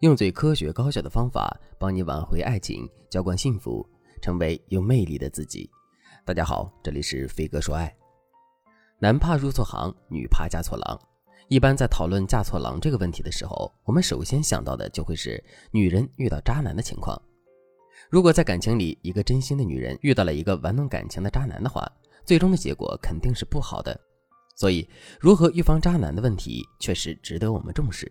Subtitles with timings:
[0.00, 3.86] 用最科学高效的方法帮你挽回爱情，浇灌幸福，
[4.22, 5.68] 成为有魅力的自己。
[6.24, 7.94] 大家好，这里是飞哥说爱。
[8.98, 10.98] 男怕入错行，女怕嫁错郎。
[11.48, 17.20] 一般在讨论嫁错郎这个问题的时候，我们首先想到的就会是女人遇到渣男的情况。
[18.08, 21.86] 如果在感情里，一个真心的女人遇到了一个玩弄感情的渣男的话，
[22.24, 24.00] 最终的结果肯定是不好的。
[24.56, 24.88] 所以，
[25.20, 28.10] 如何预防渣男的问题，确实值得我们重视。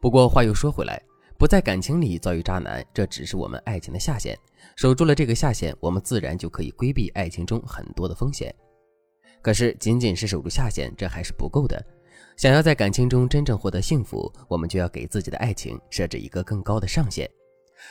[0.00, 1.02] 不过话又说回来，
[1.36, 4.38] 不在感情里遭遇渣男，这只是我们爱情的下限。
[4.76, 8.54] 守住了这个下限，我们自然就可以规避爱情中很多的风险。
[9.42, 11.84] 可是，仅仅是守住下限，这还是不够的。
[12.36, 17.28] 想要在感情中真正获得幸福，我们就要给自己的爱情设置一个更高的上限。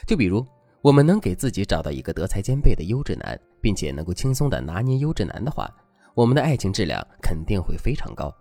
[0.06, 0.46] 就比如，
[0.82, 5.70] 我们能给自己找到一个德才兼备的优质男，并且能够轻松的拿捏优质男的话。
[6.16, 8.34] 我们的爱情质量肯定会非常高，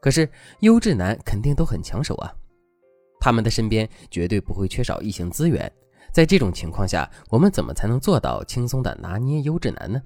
[0.00, 0.28] 可是
[0.60, 2.32] 优质男肯定都很抢手啊，
[3.22, 5.72] 他们的身边绝对不会缺少异性资源。
[6.12, 10.02] 在这种情况下，我们怎么才能做到轻松的拿捏优质男呢？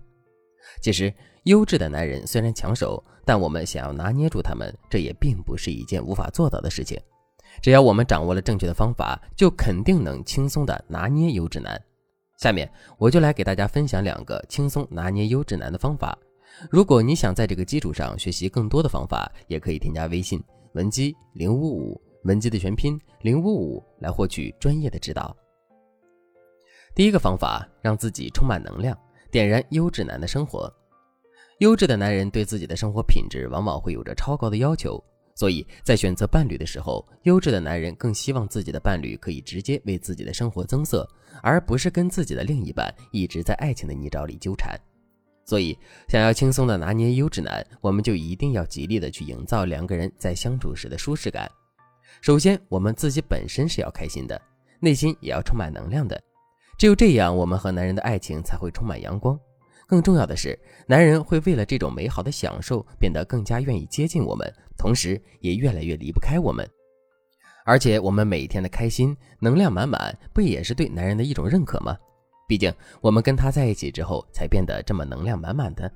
[0.83, 1.11] 其实，
[1.44, 7.00] 优质的男人虽然抢手，但我们想要拿捏住他们，这也并不是一件无法做到的事情。
[7.62, 11.81] 只要我们掌握了正确的方法，就肯定能轻松的拿捏优质男。
[12.39, 16.19] 下面我就来给大家分享两个轻松拿捏优质男的方法。
[16.70, 20.39] 如果你想在这个基础上学习更多的方法，也可以添加微信
[20.75, 25.34] 文姬零五五，文姬的全拼零五五，来获取专业的指导。
[26.94, 28.98] 第一个方法，让自己充满能量，
[29.30, 30.72] 点燃优质男的生活。
[31.58, 35.02] 优质的男人对自己的生活品质往往会有着超高的要求，
[35.34, 41.08] 所以在选择伴侣的时候，优质的男人更希望自己的伴侣可以直接为自己的生活增色，
[41.42, 44.78] 而不是跟自己的另一半一直在爱情的泥沼里纠缠。
[45.44, 51.48] 所以，想要轻松的拿捏优质男，我们就一定要极力的去营造两个人在相处时的舒适感。
[52.20, 54.41] 首先，我们自己本身是要开心的，
[54.81, 56.20] 内心也要充满能量的。
[56.78, 59.38] 只有这样，我们和男人的爱情才会充满阳光。
[59.87, 66.69] 更重要的是，男人会为了这种美好的享受，变得更加愿意接近我们，同时也越来越离不开我们。
[67.65, 71.97] 而且，我们每天的开心、能量满满，不也是对男人的一种认可吗？
[72.48, 75.91] 毕竟，我们跟他在一起之后，才变得这么能量满满的。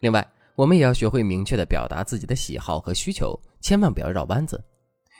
[0.00, 4.62] 另外，我们也要学会明确的表达自己的喜好和需求，千万不要绕弯子。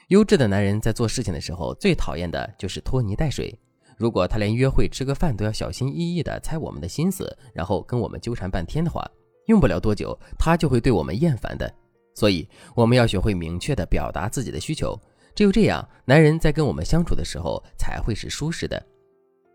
[0.08, 3.58] 优质的男人在做事情的时候，最讨厌的就是拖泥带水。
[3.96, 9.08] 如果他连约会吃个饭都要小心翼翼的猜我们的心思，然后跟我们纠缠半天的话，
[9.46, 11.72] 用不了多久，他就会对我们厌烦的。
[12.14, 14.98] 所以，我们要学会明确的表达自己的需求，
[15.34, 18.80] 只有这样，男人在跟我们相处的时候才会是舒适的。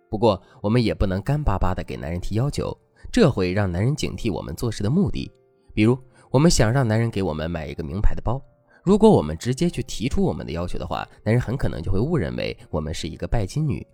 [0.10, 2.76] 不过，我们也不能干巴巴的给男人提要求，
[3.12, 5.32] 这会让男人警惕我们做事的目的。
[5.74, 5.98] 比如，
[6.32, 8.42] 我们想让男人给我们买一个名牌的包，
[8.84, 13.86] 如果我们直接去提出我们的要求的话，男人很可能就会误认为我们是一个拜金女。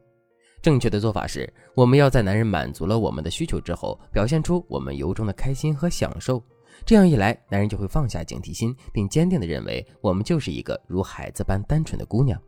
[0.62, 6.41] 正确的做法是，我们要在男人满足了我们的需求之后，表现出我们由衷的开心和享受。
[6.85, 12.40] 这样一来，男人就会放下警惕心，并坚定的认为我们就是一个如孩子般单纯的姑娘。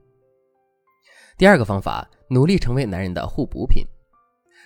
[1.38, 3.86] 第二个方法，努力成为男人的互补品。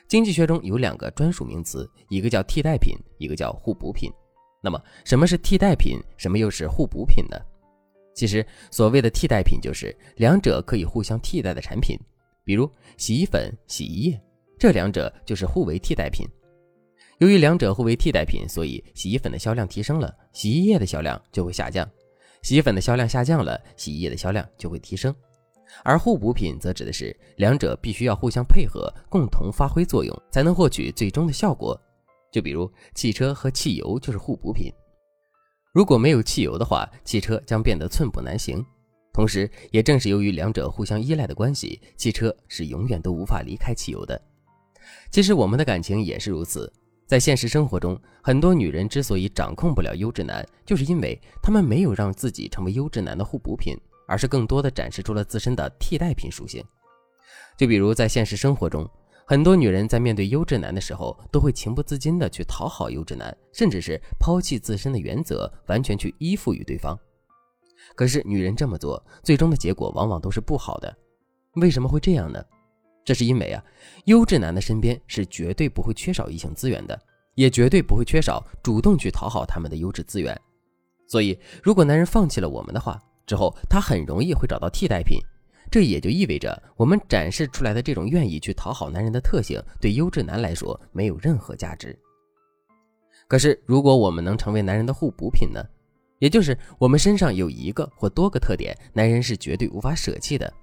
[0.08, 4.10] 经济学中有两个专属名词，一个叫替代品，一个叫互补品。
[4.64, 6.00] 那么，什么是替代品？
[6.18, 7.38] 什么又是互补品呢？
[8.22, 11.98] 其实，所谓的替代品就是两者可以互相替代的产品，
[12.44, 14.22] 比如洗衣粉、洗衣液，
[14.60, 16.24] 这两者就是互为替代品。
[17.18, 21.84] 由于两者互为替代品，所以洗衣粉的销量提升了，洗衣液的销量就会下降；
[22.44, 25.12] 洗衣粉的销量下降了，洗衣液的销量就会提升。
[25.84, 31.76] 而互补品则指的是两者必须要互相配合，共同发挥作用，才能获取最终的效果。
[32.32, 34.72] 就比如汽车和汽油就是互补品。
[35.72, 38.66] 如果没有汽油的话，汽车将变得寸步难行。
[39.14, 44.22] 同时，也正是由于两者互相依赖的关系，汽车是永远都无法离开汽油的。
[45.10, 46.72] 其实我们的感情也是如此。
[47.08, 53.78] 在现实生活中，很多女人之所以掌控不了优质男，就是因为她们没有让自己成为优质男的互补品。
[54.08, 56.62] 而是更多的展示出了自身的替代品属性，
[57.56, 58.86] 就比如在现实生活中，
[59.32, 67.00] 很多女人在面对优质男的时候，都会情不自禁的去讨好优质男，甚至是抛弃自身的原则，完全去依附于对方。
[67.96, 70.94] 可是女人这么做，最终的结果往往都是不好的。
[71.54, 72.44] 为什么会这样呢？
[73.06, 73.64] 这是因为啊，
[74.04, 77.02] 优质男的身边是绝对不会缺少异性资源的，
[77.36, 80.38] 也绝对不会缺少主动去讨好他们的优质资源。
[81.08, 85.22] 所以，如果男人放弃了我们的话，之后，他很容易会找到替代品，
[85.70, 91.98] 这也就意味着我们展示出来的这种愿意去讨好男人的特性，对优质男来说没有任何价值。
[93.28, 95.64] 可是，如果我们能成为男人的互补品呢？
[96.20, 100.54] 也就是我们身上有一个或多个特点，男人是绝对无法舍弃的，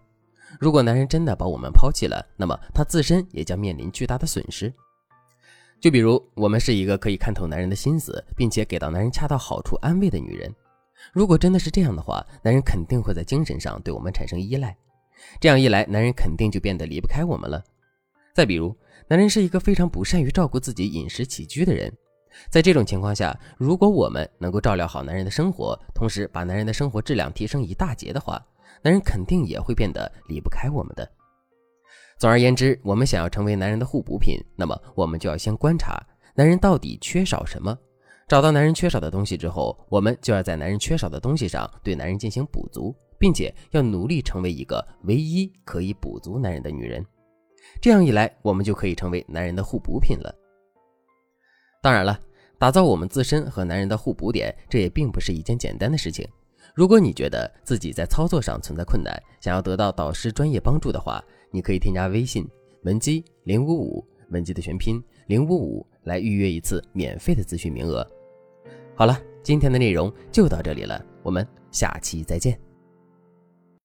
[0.60, 4.72] 如果男人真的把我们抛弃了，那么他自身也将面临巨大的损失。
[5.80, 10.54] 就比如，我们是一个可以看透男人的心思，并且给到男人恰到好处安慰的女人。
[11.12, 14.76] 如果真的是这样的话，男人肯定会在精神上对我们产生依赖。
[15.40, 17.62] 这样一来，男人肯定就变得离不开我们了。
[18.34, 18.76] 再比如，
[19.08, 21.92] 男人是一个非常不善于照顾自己饮食起居的人，
[22.50, 28.40] 在这种情况下，如果我们能够照料好男人的生活，同时把男人的生活质量提升一大截的话，
[28.82, 31.10] 男人肯定也会变得离不开我们的。
[32.18, 36.00] 总而言之，我们想要成为男人的互补品，那么我们就要先观察
[36.34, 37.76] 男人到底缺少什么，
[38.28, 42.94] 找到男人缺少的东西之后，我们就要在男人缺少的东西上对男人进行补足。
[43.18, 47.04] 并且要努力成为一个唯一可以补足男人的女人，
[47.80, 50.34] 这样一来，我们就可以成为男人的互补品了。
[51.82, 52.18] 当然了，
[52.58, 56.26] 打造我们自身和男人的互补点，这也并不是一件简单的事情。
[56.74, 62.46] 如果你觉得自己在操作上存在困难，想要得到导师专业帮助的话，你可以添加微信
[62.84, 68.08] 文姬零五五，文姬的全拼零五五，来预约一次免费的咨询名额。
[68.94, 72.67] 好了，今天的内容就到这里了，我们下期再见。